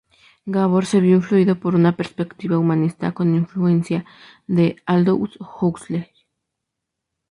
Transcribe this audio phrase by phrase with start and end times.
[0.47, 4.03] Gabor se vio influido por una perspectiva humanista, con influencia
[4.47, 6.07] de Aldous Huxley.